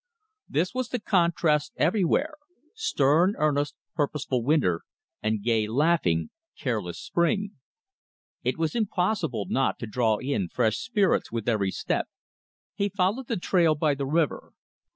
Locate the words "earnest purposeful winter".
3.37-4.81